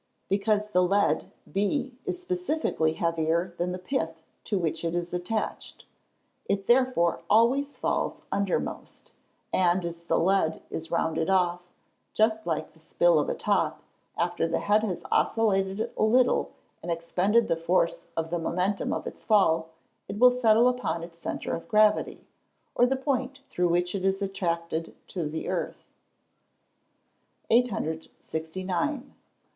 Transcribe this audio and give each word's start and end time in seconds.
_Because 0.29 0.65
the 0.69 0.81
lead 0.81 1.31
B 1.53 1.93
is 2.05 2.19
specifically 2.19 2.93
heavier 2.93 3.53
than 3.59 3.71
the 3.71 3.77
pith 3.77 4.23
to 4.45 4.57
which 4.57 4.83
it 4.83 4.95
is 4.95 5.13
attached; 5.13 5.85
it 6.45 6.65
therefore 6.65 7.21
always 7.29 7.77
falls 7.77 8.23
undermost; 8.31 9.11
and 9.53 9.85
as 9.85 10.01
the 10.05 10.17
lead 10.17 10.63
is 10.71 10.89
rounded 10.89 11.29
off, 11.29 11.61
just 12.15 12.47
like 12.47 12.73
the 12.73 12.79
spill 12.79 13.19
of 13.19 13.29
a 13.29 13.35
top, 13.35 13.83
after 14.17 14.47
the 14.47 14.61
head 14.61 14.81
has 14.81 15.03
oscillated 15.11 15.93
a 15.95 16.03
little, 16.03 16.49
and 16.81 16.91
expended 16.91 17.47
the 17.47 17.55
force 17.55 18.07
of 18.17 18.31
the 18.31 18.39
momentum 18.39 18.91
of 18.91 19.05
its 19.05 19.23
fall, 19.23 19.69
it 20.07 20.17
will 20.17 20.31
settle 20.31 20.67
upon 20.67 21.03
its 21.03 21.19
centre 21.19 21.53
of 21.55 21.67
gravity, 21.67 22.25
or 22.73 22.87
the 22.87 22.95
point 22.97 23.41
through 23.51 23.69
which 23.69 23.93
it 23.93 24.03
is 24.03 24.19
attracted 24.19 24.95
to 25.09 25.29
the 25.29 25.47
earth. 25.47 25.85
[Illustration: 27.51 27.69
Fig. 27.69 27.69
47. 27.69 27.99
PITH 28.23 28.31
TUMBLER.] 28.31 28.73
869. 28.79 29.15